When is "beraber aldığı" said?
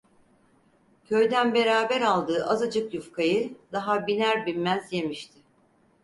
1.53-2.45